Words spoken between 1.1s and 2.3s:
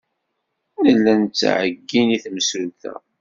nettɛeyyin i